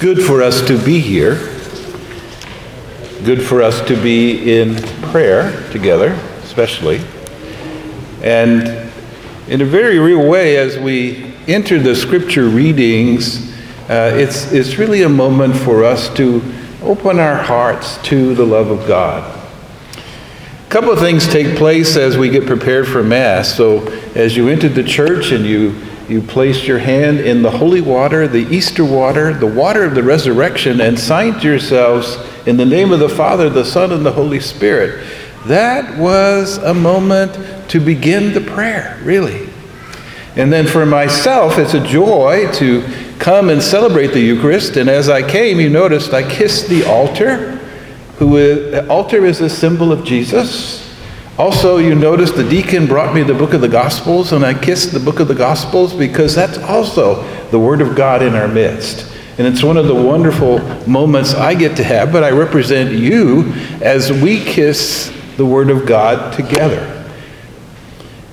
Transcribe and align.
good 0.00 0.22
for 0.22 0.42
us 0.42 0.66
to 0.66 0.76
be 0.84 1.00
here, 1.00 1.36
good 3.24 3.42
for 3.42 3.62
us 3.62 3.80
to 3.88 3.96
be 4.02 4.58
in 4.60 4.76
prayer 5.10 5.70
together, 5.70 6.10
especially. 6.42 7.00
And 8.22 8.90
in 9.48 9.62
a 9.62 9.64
very 9.64 9.98
real 9.98 10.28
way, 10.28 10.58
as 10.58 10.78
we 10.78 11.32
enter 11.48 11.78
the 11.78 11.96
scripture 11.96 12.48
readings, 12.48 13.56
uh, 13.88 14.10
it's, 14.14 14.52
it's 14.52 14.76
really 14.76 15.02
a 15.02 15.08
moment 15.08 15.56
for 15.56 15.82
us 15.82 16.12
to 16.16 16.42
open 16.82 17.18
our 17.18 17.36
hearts 17.36 17.96
to 18.02 18.34
the 18.34 18.44
love 18.44 18.68
of 18.68 18.86
God. 18.86 19.32
A 19.96 20.68
couple 20.68 20.90
of 20.90 20.98
things 20.98 21.26
take 21.26 21.56
place 21.56 21.96
as 21.96 22.18
we 22.18 22.28
get 22.28 22.44
prepared 22.44 22.86
for 22.86 23.02
Mass. 23.02 23.54
So, 23.54 23.86
as 24.14 24.36
you 24.36 24.48
entered 24.48 24.74
the 24.74 24.84
church 24.84 25.30
and 25.30 25.46
you 25.46 25.80
you 26.08 26.22
placed 26.22 26.66
your 26.66 26.78
hand 26.78 27.20
in 27.20 27.42
the 27.42 27.50
holy 27.50 27.80
water, 27.80 28.28
the 28.28 28.46
Easter 28.54 28.84
water, 28.84 29.34
the 29.34 29.46
water 29.46 29.84
of 29.84 29.94
the 29.94 30.02
resurrection, 30.02 30.80
and 30.80 30.98
signed 30.98 31.42
yourselves 31.42 32.16
in 32.46 32.56
the 32.56 32.64
name 32.64 32.92
of 32.92 33.00
the 33.00 33.08
Father, 33.08 33.50
the 33.50 33.64
Son, 33.64 33.92
and 33.92 34.06
the 34.06 34.12
Holy 34.12 34.38
Spirit. 34.38 35.04
That 35.46 35.98
was 35.98 36.58
a 36.58 36.74
moment 36.74 37.68
to 37.70 37.80
begin 37.80 38.32
the 38.32 38.40
prayer, 38.40 39.00
really. 39.02 39.48
And 40.36 40.52
then 40.52 40.66
for 40.66 40.86
myself, 40.86 41.58
it's 41.58 41.74
a 41.74 41.84
joy 41.84 42.52
to 42.54 42.84
come 43.18 43.48
and 43.48 43.62
celebrate 43.62 44.08
the 44.08 44.20
Eucharist. 44.20 44.76
And 44.76 44.88
as 44.88 45.08
I 45.08 45.28
came, 45.28 45.58
you 45.58 45.70
noticed 45.70 46.12
I 46.12 46.28
kissed 46.28 46.68
the 46.68 46.84
altar. 46.84 47.56
Who 48.18 48.36
is, 48.36 48.70
the 48.70 48.88
altar 48.88 49.24
is 49.24 49.40
a 49.40 49.48
symbol 49.48 49.92
of 49.92 50.04
Jesus. 50.04 50.85
Also, 51.38 51.76
you 51.76 51.94
notice 51.94 52.30
the 52.30 52.48
deacon 52.48 52.86
brought 52.86 53.14
me 53.14 53.22
the 53.22 53.34
book 53.34 53.52
of 53.52 53.60
the 53.60 53.68
Gospels, 53.68 54.32
and 54.32 54.42
I 54.42 54.58
kissed 54.58 54.92
the 54.92 55.00
book 55.00 55.20
of 55.20 55.28
the 55.28 55.34
Gospels 55.34 55.92
because 55.92 56.34
that's 56.34 56.56
also 56.56 57.22
the 57.50 57.58
Word 57.58 57.82
of 57.82 57.94
God 57.94 58.22
in 58.22 58.34
our 58.34 58.48
midst. 58.48 59.12
And 59.36 59.46
it's 59.46 59.62
one 59.62 59.76
of 59.76 59.86
the 59.86 59.94
wonderful 59.94 60.60
moments 60.88 61.34
I 61.34 61.54
get 61.54 61.76
to 61.76 61.84
have, 61.84 62.10
but 62.10 62.24
I 62.24 62.30
represent 62.30 62.92
you 62.92 63.52
as 63.82 64.10
we 64.10 64.42
kiss 64.42 65.14
the 65.36 65.44
Word 65.44 65.68
of 65.68 65.84
God 65.84 66.32
together. 66.32 67.06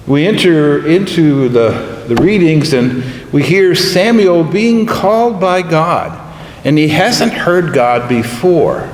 We 0.08 0.25
enter 0.25 0.88
into 0.88 1.49
the, 1.49 2.05
the 2.08 2.16
readings 2.23 2.72
and 2.72 3.03
we 3.33 3.44
hear 3.44 3.75
Samuel 3.75 4.45
being 4.45 4.86
called 4.86 5.42
by 5.42 5.61
God, 5.61 6.17
and 6.64 6.77
he 6.77 6.88
hasn't 6.88 7.33
heard 7.33 7.73
God 7.73 8.08
before. 8.08 8.89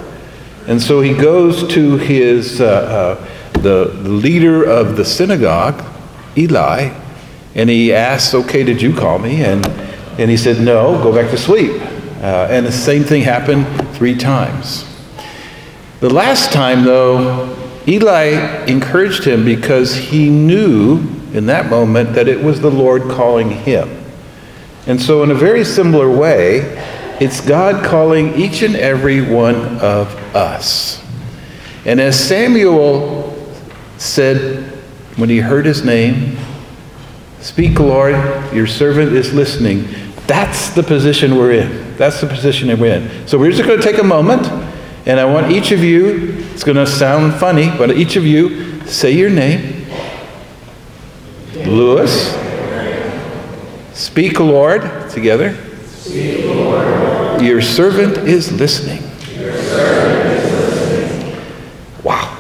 And 0.67 0.81
so 0.81 1.01
he 1.01 1.13
goes 1.13 1.71
to 1.75 1.97
his. 1.97 2.59
Uh, 2.59 2.65
uh, 3.21 3.35
the, 3.61 3.85
leader 4.03 4.63
of 4.63 4.97
the 4.97 5.05
synagogue, 5.05 5.83
Eli, 6.37 6.93
and 7.55 7.69
he 7.69 7.93
asked, 7.93 8.33
Okay, 8.33 8.63
did 8.63 8.81
you 8.81 8.95
call 8.95 9.19
me? 9.19 9.43
And, 9.43 9.67
and 10.17 10.29
he 10.29 10.37
said, 10.37 10.59
No, 10.61 11.01
go 11.01 11.13
back 11.13 11.29
to 11.31 11.37
sleep. 11.37 11.81
Uh, 12.21 12.47
and 12.49 12.65
the 12.65 12.71
same 12.71 13.03
thing 13.03 13.21
happened 13.21 13.65
three 13.95 14.15
times. 14.15 14.85
The 15.99 16.09
last 16.09 16.51
time, 16.51 16.83
though, 16.83 17.55
Eli 17.87 18.65
encouraged 18.65 19.23
him 19.23 19.45
because 19.45 19.95
he 19.95 20.29
knew 20.29 20.99
in 21.33 21.45
that 21.47 21.69
moment 21.69 22.13
that 22.13 22.27
it 22.27 22.41
was 22.41 22.61
the 22.61 22.71
Lord 22.71 23.03
calling 23.03 23.49
him. 23.49 24.03
And 24.87 25.01
so, 25.01 25.23
in 25.23 25.31
a 25.31 25.35
very 25.35 25.63
similar 25.63 26.09
way, 26.09 26.59
it's 27.19 27.41
God 27.41 27.83
calling 27.83 28.33
each 28.35 28.61
and 28.61 28.75
every 28.75 29.21
one 29.21 29.55
of 29.79 30.13
us. 30.35 31.03
And 31.85 31.99
as 31.99 32.19
Samuel 32.19 33.18
said 33.99 34.63
when 35.17 35.29
he 35.29 35.39
heard 35.39 35.65
his 35.65 35.83
name, 35.83 36.37
Speak, 37.41 37.79
Lord, 37.79 38.15
your 38.53 38.67
servant 38.67 39.13
is 39.13 39.33
listening. 39.33 39.87
That's 40.27 40.69
the 40.71 40.83
position 40.83 41.35
we're 41.35 41.53
in. 41.53 41.95
That's 41.95 42.19
the 42.19 42.27
position 42.27 42.67
that 42.67 42.79
we're 42.79 42.95
in. 42.95 43.27
So 43.27 43.37
we're 43.37 43.51
just 43.51 43.63
going 43.63 43.79
to 43.79 43.83
take 43.83 43.99
a 43.99 44.03
moment, 44.03 44.45
and 45.07 45.19
I 45.19 45.25
want 45.25 45.51
each 45.51 45.71
of 45.71 45.83
you, 45.83 46.35
it's 46.53 46.63
going 46.63 46.77
to 46.77 46.85
sound 46.85 47.33
funny, 47.35 47.69
but 47.77 47.91
each 47.91 48.15
of 48.15 48.25
you 48.25 48.81
say 48.85 49.11
your 49.11 49.29
name. 49.29 49.85
Lewis. 51.53 52.35
Speak, 53.93 54.39
Lord, 54.39 54.81
together. 55.09 55.55
Speak, 55.85 56.45
Lord. 56.45 57.41
Your 57.41 57.61
servant 57.61 58.17
is 58.17 58.51
listening. 58.51 59.01
Your 59.35 59.53
servant 59.53 60.43
is 60.43 60.51
listening. 60.51 62.03
Wow. 62.03 62.35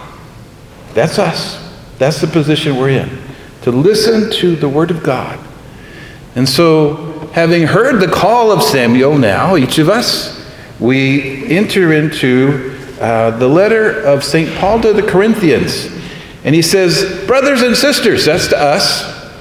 That's 0.99 1.17
us. 1.17 1.57
That's 1.97 2.19
the 2.19 2.27
position 2.27 2.75
we're 2.75 2.89
in. 2.89 3.21
To 3.61 3.71
listen 3.71 4.29
to 4.41 4.57
the 4.57 4.67
Word 4.67 4.91
of 4.91 5.01
God. 5.01 5.39
And 6.35 6.47
so, 6.47 7.29
having 7.31 7.63
heard 7.63 8.01
the 8.01 8.11
call 8.11 8.51
of 8.51 8.61
Samuel 8.61 9.17
now, 9.17 9.55
each 9.55 9.77
of 9.77 9.87
us, 9.87 10.45
we 10.77 11.55
enter 11.55 11.93
into 11.93 12.77
uh, 12.99 13.31
the 13.37 13.47
letter 13.47 14.01
of 14.01 14.25
St. 14.25 14.53
Paul 14.57 14.81
to 14.81 14.91
the 14.91 15.01
Corinthians. 15.01 15.85
And 16.43 16.53
he 16.53 16.61
says, 16.61 17.25
Brothers 17.25 17.61
and 17.61 17.77
sisters, 17.77 18.25
that's 18.25 18.49
to 18.49 18.59
us, 18.59 19.31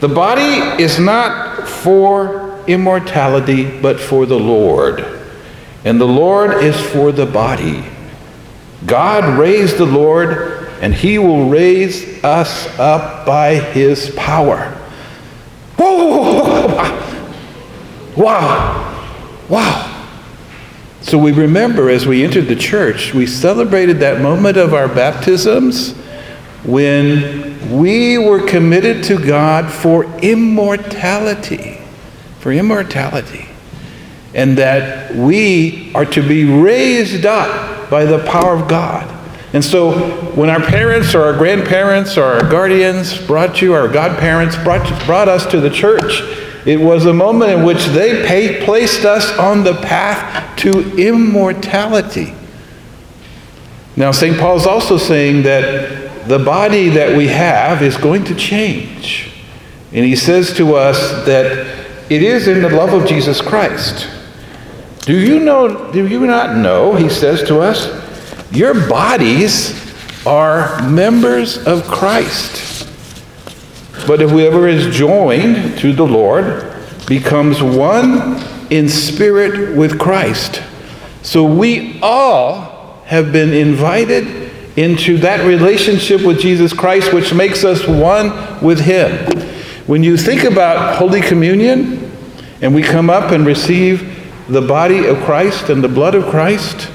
the 0.00 0.08
body 0.08 0.82
is 0.82 0.98
not 0.98 1.68
for 1.68 2.64
immortality, 2.66 3.82
but 3.82 4.00
for 4.00 4.24
the 4.24 4.40
Lord. 4.40 5.04
And 5.84 6.00
the 6.00 6.08
Lord 6.08 6.64
is 6.64 6.80
for 6.90 7.12
the 7.12 7.26
body. 7.26 7.84
God 8.86 9.38
raised 9.38 9.76
the 9.76 9.84
Lord 9.84 10.55
and 10.80 10.94
he 10.94 11.18
will 11.18 11.48
raise 11.48 12.22
us 12.24 12.66
up 12.78 13.26
by 13.26 13.54
his 13.54 14.10
power. 14.16 14.72
Whoa! 15.76 16.66
Wow! 18.16 19.46
Wow! 19.48 20.08
So 21.02 21.18
we 21.18 21.32
remember 21.32 21.88
as 21.88 22.06
we 22.06 22.24
entered 22.24 22.46
the 22.46 22.56
church, 22.56 23.14
we 23.14 23.26
celebrated 23.26 24.00
that 24.00 24.20
moment 24.20 24.56
of 24.56 24.74
our 24.74 24.88
baptisms 24.88 25.94
when 26.64 27.78
we 27.78 28.18
were 28.18 28.44
committed 28.44 29.04
to 29.04 29.24
God 29.24 29.70
for 29.70 30.04
immortality. 30.18 31.78
For 32.40 32.52
immortality. 32.52 33.46
And 34.34 34.58
that 34.58 35.14
we 35.14 35.92
are 35.94 36.04
to 36.06 36.26
be 36.26 36.44
raised 36.44 37.24
up 37.24 37.88
by 37.88 38.04
the 38.04 38.18
power 38.24 38.54
of 38.54 38.68
God. 38.68 39.15
And 39.52 39.64
so 39.64 39.92
when 40.32 40.50
our 40.50 40.60
parents 40.60 41.14
or 41.14 41.22
our 41.22 41.36
grandparents 41.36 42.18
or 42.18 42.24
our 42.24 42.50
guardians 42.50 43.18
brought 43.26 43.62
you, 43.62 43.74
our 43.74 43.88
godparents 43.88 44.56
brought, 44.56 45.06
brought 45.06 45.28
us 45.28 45.46
to 45.46 45.60
the 45.60 45.70
church, 45.70 46.20
it 46.66 46.80
was 46.80 47.06
a 47.06 47.12
moment 47.12 47.52
in 47.52 47.64
which 47.64 47.84
they 47.86 48.26
paid, 48.26 48.64
placed 48.64 49.04
us 49.04 49.30
on 49.38 49.62
the 49.62 49.74
path 49.74 50.58
to 50.58 50.96
immortality. 50.96 52.34
Now, 53.94 54.10
St. 54.10 54.36
Paul 54.36 54.56
is 54.56 54.66
also 54.66 54.98
saying 54.98 55.44
that 55.44 56.28
the 56.28 56.40
body 56.40 56.88
that 56.90 57.16
we 57.16 57.28
have 57.28 57.82
is 57.82 57.96
going 57.96 58.24
to 58.24 58.34
change. 58.34 59.32
And 59.92 60.04
he 60.04 60.16
says 60.16 60.52
to 60.56 60.74
us 60.74 61.24
that 61.24 61.86
it 62.10 62.22
is 62.22 62.48
in 62.48 62.62
the 62.62 62.68
love 62.68 62.92
of 62.92 63.08
Jesus 63.08 63.40
Christ. 63.40 64.08
Do 65.02 65.16
you 65.16 65.38
know, 65.38 65.92
do 65.92 66.06
you 66.06 66.26
not 66.26 66.56
know, 66.56 66.94
he 66.94 67.08
says 67.08 67.44
to 67.44 67.60
us, 67.60 67.86
your 68.50 68.88
bodies 68.88 69.74
are 70.26 70.88
members 70.88 71.58
of 71.66 71.84
Christ. 71.84 72.88
But 74.06 74.22
if 74.22 74.30
whoever 74.30 74.68
is 74.68 74.94
joined 74.94 75.78
to 75.78 75.92
the 75.92 76.06
Lord 76.06 76.72
becomes 77.06 77.62
one 77.62 78.42
in 78.70 78.88
spirit 78.88 79.76
with 79.76 79.98
Christ. 79.98 80.62
So 81.22 81.44
we 81.44 82.00
all 82.02 83.02
have 83.06 83.32
been 83.32 83.52
invited 83.52 84.50
into 84.76 85.16
that 85.18 85.46
relationship 85.46 86.22
with 86.22 86.40
Jesus 86.40 86.72
Christ, 86.72 87.12
which 87.12 87.32
makes 87.32 87.64
us 87.64 87.86
one 87.86 88.62
with 88.62 88.80
Him. 88.80 89.26
When 89.86 90.02
you 90.02 90.16
think 90.16 90.44
about 90.44 90.96
Holy 90.96 91.20
Communion, 91.20 92.12
and 92.60 92.74
we 92.74 92.82
come 92.82 93.10
up 93.10 93.32
and 93.32 93.46
receive 93.46 94.12
the 94.48 94.62
body 94.62 95.06
of 95.06 95.18
Christ 95.18 95.68
and 95.68 95.82
the 95.82 95.88
blood 95.88 96.14
of 96.14 96.24
Christ, 96.26 96.90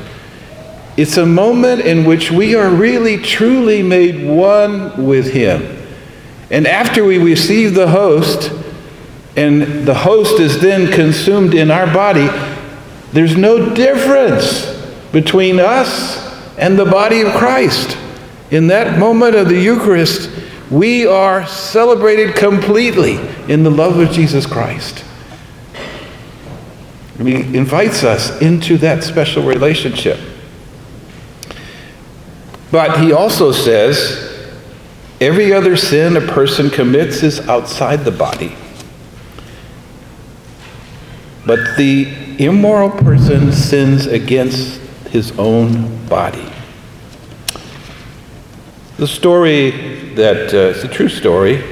it's 0.97 1.17
a 1.17 1.25
moment 1.25 1.81
in 1.81 2.05
which 2.05 2.31
we 2.31 2.55
are 2.55 2.69
really 2.69 3.17
truly 3.17 3.81
made 3.81 4.27
one 4.27 5.05
with 5.05 5.31
Him. 5.31 5.77
And 6.49 6.67
after 6.67 7.05
we 7.05 7.17
receive 7.17 7.73
the 7.73 7.87
host, 7.87 8.51
and 9.37 9.87
the 9.87 9.93
host 9.93 10.39
is 10.39 10.59
then 10.59 10.91
consumed 10.91 11.53
in 11.53 11.71
our 11.71 11.91
body, 11.93 12.27
there's 13.13 13.37
no 13.37 13.73
difference 13.73 14.65
between 15.11 15.59
us 15.59 16.29
and 16.57 16.77
the 16.77 16.85
body 16.85 17.21
of 17.21 17.33
Christ. 17.33 17.97
In 18.51 18.67
that 18.67 18.99
moment 18.99 19.35
of 19.35 19.47
the 19.47 19.59
Eucharist, 19.59 20.29
we 20.69 21.07
are 21.07 21.47
celebrated 21.47 22.35
completely 22.35 23.15
in 23.51 23.63
the 23.63 23.71
love 23.71 23.97
of 23.97 24.11
Jesus 24.11 24.45
Christ. 24.45 25.05
He 27.17 27.35
invites 27.55 28.03
us 28.03 28.41
into 28.41 28.77
that 28.79 29.03
special 29.03 29.43
relationship. 29.43 30.19
But 32.71 33.01
he 33.01 33.11
also 33.11 33.51
says 33.51 34.49
every 35.19 35.53
other 35.53 35.75
sin 35.75 36.15
a 36.15 36.21
person 36.21 36.69
commits 36.69 37.21
is 37.21 37.39
outside 37.47 38.05
the 38.05 38.11
body. 38.11 38.55
But 41.45 41.59
the 41.75 42.07
immoral 42.39 42.89
person 42.89 43.51
sins 43.51 44.05
against 44.05 44.79
his 45.09 45.37
own 45.37 46.05
body. 46.07 46.47
The 48.97 49.07
story 49.07 49.71
that 50.15 50.53
uh, 50.53 50.57
it's 50.57 50.83
a 50.83 50.87
true 50.87 51.09
story. 51.09 51.63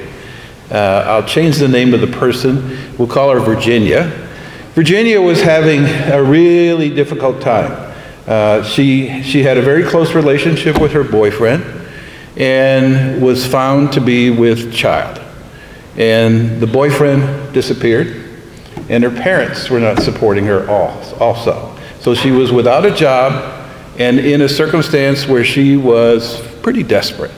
Uh, 0.70 1.04
I'll 1.06 1.26
change 1.26 1.56
the 1.56 1.68
name 1.68 1.94
of 1.94 2.00
the 2.00 2.06
person. 2.06 2.96
We'll 2.98 3.08
call 3.08 3.30
her 3.30 3.40
Virginia. 3.40 4.08
Virginia 4.74 5.20
was 5.20 5.40
having 5.40 5.84
a 6.12 6.22
really 6.22 6.90
difficult 6.90 7.40
time. 7.40 7.89
Uh, 8.26 8.62
she, 8.62 9.22
she 9.22 9.42
had 9.42 9.56
a 9.56 9.62
very 9.62 9.84
close 9.84 10.14
relationship 10.14 10.80
with 10.80 10.92
her 10.92 11.04
boyfriend 11.04 11.64
and 12.36 13.20
was 13.20 13.46
found 13.46 13.92
to 13.92 14.00
be 14.00 14.30
with 14.30 14.72
child. 14.72 15.20
And 15.96 16.60
the 16.60 16.66
boyfriend 16.66 17.52
disappeared, 17.52 18.38
and 18.88 19.02
her 19.02 19.10
parents 19.10 19.68
were 19.68 19.80
not 19.80 20.00
supporting 20.00 20.44
her 20.44 20.68
also. 20.70 21.76
So 22.00 22.14
she 22.14 22.30
was 22.30 22.52
without 22.52 22.86
a 22.86 22.94
job 22.94 23.68
and 23.98 24.18
in 24.18 24.40
a 24.40 24.48
circumstance 24.48 25.26
where 25.26 25.44
she 25.44 25.76
was 25.76 26.40
pretty 26.62 26.82
desperate. 26.82 27.32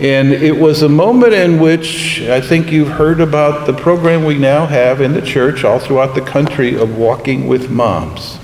And 0.00 0.32
it 0.32 0.56
was 0.56 0.82
a 0.82 0.88
moment 0.88 1.34
in 1.34 1.60
which 1.60 2.22
I 2.22 2.40
think 2.40 2.72
you've 2.72 2.88
heard 2.88 3.20
about 3.20 3.66
the 3.66 3.74
program 3.74 4.24
we 4.24 4.38
now 4.38 4.64
have 4.66 5.02
in 5.02 5.12
the 5.12 5.20
church 5.20 5.62
all 5.62 5.78
throughout 5.78 6.14
the 6.14 6.22
country 6.22 6.74
of 6.74 6.96
walking 6.96 7.46
with 7.46 7.70
moms. 7.70 8.38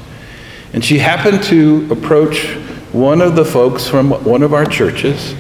And 0.76 0.84
she 0.84 0.98
happened 0.98 1.42
to 1.44 1.88
approach 1.90 2.48
one 2.92 3.22
of 3.22 3.34
the 3.34 3.46
folks 3.46 3.88
from 3.88 4.10
one 4.24 4.42
of 4.42 4.52
our 4.52 4.66
churches, 4.66 5.34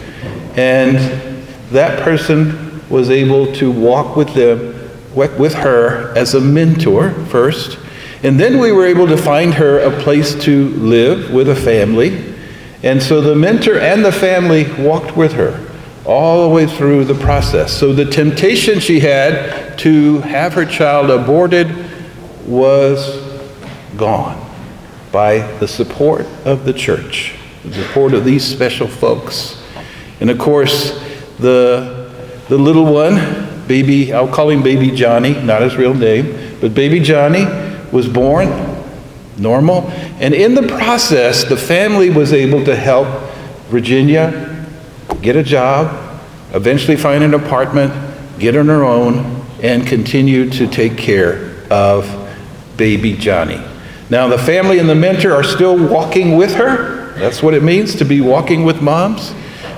and 0.56 0.96
that 1.72 2.02
person 2.02 2.80
was 2.88 3.10
able 3.10 3.52
to 3.56 3.70
walk 3.70 4.16
with 4.16 4.32
them 4.32 4.72
with 5.14 5.52
her 5.52 6.16
as 6.16 6.32
a 6.32 6.40
mentor 6.40 7.10
first. 7.26 7.78
And 8.22 8.40
then 8.40 8.58
we 8.58 8.72
were 8.72 8.86
able 8.86 9.06
to 9.08 9.18
find 9.18 9.52
her 9.52 9.78
a 9.80 9.90
place 10.00 10.34
to 10.44 10.70
live 10.70 11.30
with 11.30 11.50
a 11.50 11.54
family. 11.54 12.34
And 12.82 13.02
so 13.02 13.20
the 13.20 13.36
mentor 13.36 13.78
and 13.78 14.02
the 14.02 14.12
family 14.12 14.72
walked 14.82 15.18
with 15.18 15.34
her 15.34 15.68
all 16.06 16.48
the 16.48 16.54
way 16.54 16.66
through 16.66 17.04
the 17.04 17.14
process. 17.14 17.76
So 17.76 17.92
the 17.92 18.06
temptation 18.06 18.80
she 18.80 19.00
had 19.00 19.78
to 19.80 20.20
have 20.20 20.54
her 20.54 20.64
child 20.64 21.10
aborted 21.10 21.76
was 22.46 23.20
gone 23.98 24.45
by 25.16 25.38
the 25.60 25.66
support 25.66 26.26
of 26.44 26.66
the 26.66 26.74
church, 26.74 27.34
the 27.64 27.72
support 27.72 28.12
of 28.12 28.22
these 28.22 28.44
special 28.44 28.86
folks. 28.86 29.58
And 30.20 30.28
of 30.28 30.38
course, 30.38 30.90
the, 31.38 32.12
the 32.50 32.58
little 32.58 32.84
one, 32.84 33.66
baby, 33.66 34.12
I'll 34.12 34.28
call 34.28 34.50
him 34.50 34.62
baby 34.62 34.90
Johnny, 34.90 35.32
not 35.42 35.62
his 35.62 35.74
real 35.76 35.94
name, 35.94 36.58
but 36.60 36.74
baby 36.74 37.00
Johnny 37.00 37.46
was 37.90 38.06
born 38.06 38.50
normal. 39.38 39.88
And 40.20 40.34
in 40.34 40.54
the 40.54 40.68
process, 40.68 41.44
the 41.44 41.56
family 41.56 42.10
was 42.10 42.34
able 42.34 42.62
to 42.66 42.76
help 42.76 43.08
Virginia 43.70 44.66
get 45.22 45.34
a 45.34 45.42
job, 45.42 46.20
eventually 46.52 46.98
find 46.98 47.24
an 47.24 47.32
apartment, 47.32 47.90
get 48.38 48.54
on 48.54 48.66
her 48.66 48.84
own, 48.84 49.46
and 49.62 49.86
continue 49.86 50.50
to 50.50 50.66
take 50.66 50.98
care 50.98 51.54
of 51.70 52.04
baby 52.76 53.14
Johnny. 53.14 53.62
Now, 54.08 54.28
the 54.28 54.38
family 54.38 54.78
and 54.78 54.88
the 54.88 54.94
mentor 54.94 55.32
are 55.32 55.42
still 55.42 55.76
walking 55.88 56.36
with 56.36 56.54
her. 56.54 57.12
That's 57.14 57.42
what 57.42 57.54
it 57.54 57.62
means 57.62 57.96
to 57.96 58.04
be 58.04 58.20
walking 58.20 58.64
with 58.64 58.80
moms. 58.80 59.34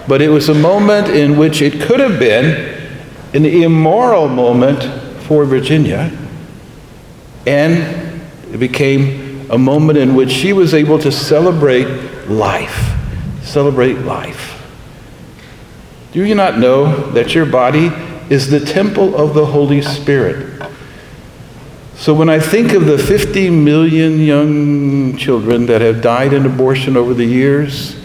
But 0.07 0.21
it 0.21 0.29
was 0.29 0.49
a 0.49 0.55
moment 0.55 1.09
in 1.09 1.37
which 1.37 1.63
it 1.63 1.81
could 1.81 2.01
have 2.01 2.19
been 2.19 2.77
an 3.35 3.45
immoral 3.45 4.29
moment 4.29 4.83
for 5.25 5.45
Virginia. 5.45 6.11
And 7.47 8.23
it 8.53 8.59
became 8.59 9.51
a 9.51 9.59
moment 9.59 9.99
in 9.99 10.15
which 10.15 10.31
she 10.31 10.53
was 10.53 10.75
able 10.75 10.99
to 10.99 11.13
celebrate 11.13 11.87
life. 12.29 12.95
Celebrate 13.43 13.99
life. 13.99 14.55
Do 16.13 16.25
you 16.25 16.35
not 16.35 16.59
know 16.59 17.11
that 17.13 17.35
your 17.35 17.47
body 17.47 17.91
is 18.29 18.51
the 18.51 18.61
temple 18.61 19.17
of 19.17 19.35
the 19.35 19.47
Holy 19.47 19.81
Spirit? 19.81 20.61
So 21.99 22.15
when 22.15 22.31
I 22.31 22.39
think 22.39 22.75
of 22.75 22.87
the 22.87 22.97
50 22.97 23.51
million 23.51 24.21
young 24.21 25.17
children 25.17 25.67
that 25.67 25.81
have 25.81 26.01
died 26.01 26.33
in 26.33 26.47
abortion 26.47 26.97
over 26.97 27.13
the 27.13 27.25
years, 27.25 28.01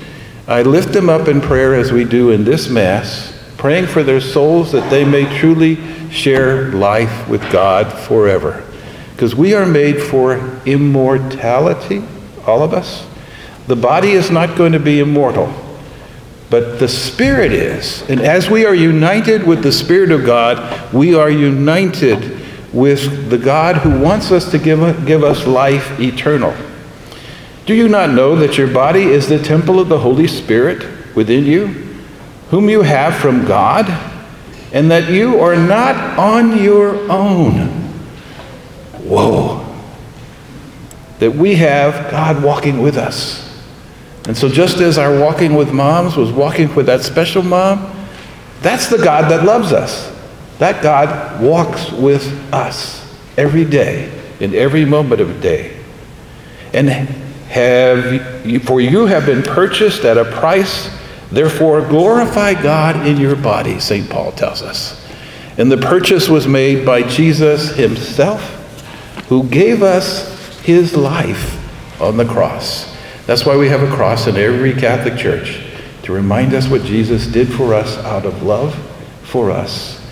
I 0.47 0.63
lift 0.63 0.93
them 0.93 1.09
up 1.09 1.27
in 1.27 1.39
prayer 1.39 1.75
as 1.75 1.91
we 1.91 2.03
do 2.03 2.31
in 2.31 2.43
this 2.43 2.69
Mass, 2.69 3.39
praying 3.55 3.85
for 3.85 4.01
their 4.01 4.19
souls 4.19 4.71
that 4.71 4.89
they 4.89 5.05
may 5.05 5.37
truly 5.37 5.77
share 6.09 6.71
life 6.71 7.29
with 7.29 7.49
God 7.51 7.93
forever. 7.93 8.67
Because 9.11 9.35
we 9.35 9.53
are 9.53 9.65
made 9.65 10.01
for 10.01 10.59
immortality, 10.65 12.03
all 12.47 12.63
of 12.63 12.73
us. 12.73 13.05
The 13.67 13.75
body 13.75 14.13
is 14.13 14.31
not 14.31 14.57
going 14.57 14.71
to 14.71 14.79
be 14.79 15.01
immortal 15.01 15.53
but 16.49 16.77
the 16.77 16.87
Spirit 16.87 17.51
is. 17.51 18.07
And 18.11 18.21
as 18.21 18.47
we 18.47 18.63
are 18.63 18.75
united 18.75 19.41
with 19.41 19.63
the 19.63 19.71
Spirit 19.71 20.11
of 20.11 20.23
God, 20.23 20.93
we 20.93 21.15
are 21.15 21.27
united 21.27 22.42
with 22.73 23.29
the 23.29 23.37
God 23.37 23.77
who 23.77 23.99
wants 23.99 24.31
us 24.31 24.49
to 24.51 24.57
give, 24.57 25.05
give 25.05 25.23
us 25.23 25.45
life 25.45 25.99
eternal. 25.99 26.55
Do 27.65 27.73
you 27.73 27.87
not 27.87 28.09
know 28.09 28.35
that 28.35 28.57
your 28.57 28.67
body 28.67 29.03
is 29.03 29.29
the 29.29 29.39
temple 29.39 29.79
of 29.79 29.87
the 29.87 29.99
Holy 29.99 30.27
Spirit 30.27 31.15
within 31.15 31.45
you, 31.45 31.67
whom 32.49 32.67
you 32.67 32.81
have 32.81 33.15
from 33.15 33.45
God, 33.45 33.87
and 34.73 34.89
that 34.91 35.09
you 35.09 35.39
are 35.39 35.55
not 35.55 36.17
on 36.17 36.61
your 36.61 36.95
own? 37.11 37.67
Whoa. 39.03 39.59
That 41.19 41.31
we 41.35 41.55
have 41.55 42.11
God 42.11 42.43
walking 42.43 42.81
with 42.81 42.97
us. 42.97 43.49
And 44.25 44.35
so, 44.35 44.49
just 44.49 44.77
as 44.77 44.97
our 44.97 45.19
walking 45.19 45.53
with 45.53 45.71
moms 45.71 46.15
was 46.15 46.31
walking 46.31 46.73
with 46.75 46.85
that 46.87 47.01
special 47.01 47.43
mom, 47.43 47.93
that's 48.61 48.87
the 48.87 48.97
God 48.97 49.29
that 49.29 49.43
loves 49.45 49.73
us. 49.73 50.12
That 50.59 50.83
God 50.83 51.41
walks 51.41 51.91
with 51.91 52.53
us 52.53 53.01
every 53.37 53.65
day, 53.65 54.11
in 54.39 54.53
every 54.53 54.85
moment 54.85 55.21
of 55.21 55.27
the 55.27 55.39
day. 55.39 55.77
And 56.73 56.89
have 56.89 58.63
for 58.63 58.81
you 58.81 59.05
have 59.05 59.25
been 59.25 59.43
purchased 59.43 60.05
at 60.05 60.17
a 60.17 60.25
price, 60.25 60.89
therefore 61.31 61.87
glorify 61.87 62.53
God 62.59 63.05
in 63.07 63.17
your 63.17 63.35
body, 63.35 63.79
St. 63.79 64.09
Paul 64.09 64.31
tells 64.31 64.61
us. 64.61 64.99
And 65.57 65.71
the 65.71 65.77
purchase 65.77 66.27
was 66.27 66.47
made 66.47 66.85
by 66.85 67.03
Jesus 67.03 67.75
himself, 67.75 68.41
who 69.29 69.43
gave 69.43 69.83
us 69.83 70.59
his 70.61 70.95
life 70.95 71.59
on 72.01 72.17
the 72.17 72.25
cross. 72.25 72.91
That's 73.27 73.45
why 73.45 73.55
we 73.55 73.69
have 73.69 73.83
a 73.83 73.95
cross 73.95 74.27
in 74.27 74.35
every 74.35 74.73
Catholic 74.73 75.17
church 75.17 75.63
to 76.03 76.11
remind 76.11 76.53
us 76.53 76.67
what 76.67 76.83
Jesus 76.83 77.27
did 77.27 77.53
for 77.53 77.73
us 77.73 77.97
out 77.99 78.25
of 78.25 78.43
love 78.43 78.75
for 79.23 79.51
us. 79.51 80.02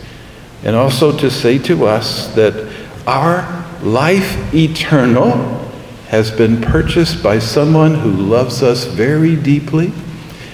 And 0.63 0.75
also 0.75 1.17
to 1.17 1.31
say 1.31 1.57
to 1.59 1.85
us 1.85 2.33
that 2.35 2.71
our 3.07 3.65
life 3.81 4.53
eternal 4.53 5.59
has 6.07 6.29
been 6.29 6.61
purchased 6.61 7.23
by 7.23 7.39
someone 7.39 7.95
who 7.95 8.11
loves 8.11 8.61
us 8.61 8.85
very 8.85 9.35
deeply 9.35 9.91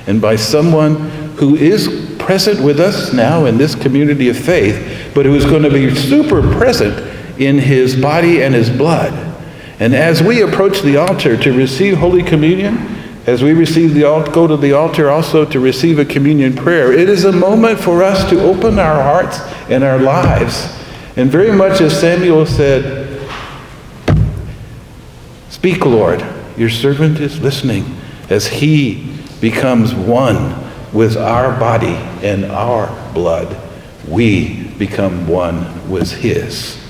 and 0.06 0.22
by 0.22 0.36
someone 0.36 0.96
who 1.38 1.56
is 1.56 2.16
present 2.20 2.60
with 2.62 2.80
us 2.80 3.14
now 3.14 3.46
in 3.46 3.58
this 3.58 3.76
community 3.76 4.30
of 4.30 4.38
faith, 4.38 5.12
but 5.14 5.26
who 5.26 5.36
is 5.36 5.46
going 5.46 5.64
to 5.64 5.70
be 5.70 5.94
super 5.94 6.42
present 6.42 6.98
in 7.40 7.58
his 7.58 7.96
body 7.96 8.42
and 8.44 8.54
his 8.56 8.70
blood. 8.70 9.14
And 9.80 9.94
as 9.94 10.24
we 10.24 10.42
approach 10.42 10.82
the 10.82 10.98
altar 10.98 11.38
to 11.38 11.54
receive 11.54 11.98
Holy 11.98 12.24
Communion, 12.24 12.97
as 13.28 13.44
we 13.44 13.52
receive 13.52 13.94
the 13.94 14.04
go 14.32 14.48
to 14.48 14.56
the 14.56 14.72
altar 14.72 15.10
also 15.10 15.44
to 15.44 15.60
receive 15.60 16.00
a 16.00 16.06
communion 16.06 16.56
prayer, 16.56 16.94
it 16.94 17.10
is 17.10 17.26
a 17.26 17.32
moment 17.32 17.78
for 17.78 18.02
us 18.02 18.28
to 18.30 18.42
open 18.42 18.80
our 18.80 19.04
hearts 19.04 19.40
and 19.70 19.84
our 19.84 20.00
lives. 20.00 20.74
And 21.18 21.30
very 21.30 21.52
much 21.52 21.82
as 21.82 22.00
Samuel 22.00 22.46
said, 22.46 23.06
Speak, 25.50 25.86
Lord, 25.86 26.26
your 26.56 26.70
servant 26.70 27.20
is 27.20 27.42
listening, 27.42 27.98
as 28.30 28.48
he 28.48 29.14
becomes 29.42 29.94
one 29.94 30.56
with 30.94 31.18
our 31.18 31.60
body 31.60 31.96
and 32.26 32.46
our 32.46 32.88
blood, 33.14 33.58
we 34.08 34.64
become 34.78 35.28
one 35.28 35.90
with 35.90 36.12
his. 36.12 36.82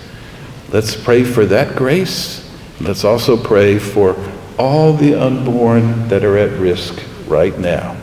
Let's 0.70 0.96
pray 0.96 1.24
for 1.24 1.46
that 1.48 1.76
grace 1.76 2.48
Let's 2.80 3.04
also 3.04 3.36
pray 3.42 3.80
for 3.80 4.14
all 4.58 4.94
the 4.94 5.14
unborn 5.14 6.08
that 6.08 6.24
are 6.24 6.38
at 6.38 6.60
risk 6.60 7.04
right 7.28 7.58
now. 7.60 7.96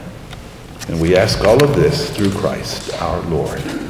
And 0.89 1.01
we 1.01 1.17
ask 1.17 1.43
all 1.45 1.63
of 1.63 1.75
this 1.75 2.11
through 2.15 2.33
Christ 2.33 2.93
our 3.01 3.21
Lord. 3.23 3.84